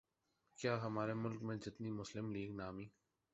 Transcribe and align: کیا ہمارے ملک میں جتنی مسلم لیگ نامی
کیا 0.57 0.73
ہمارے 0.83 1.13
ملک 1.13 1.43
میں 1.43 1.55
جتنی 1.55 1.91
مسلم 1.91 2.31
لیگ 2.31 2.55
نامی 2.55 2.87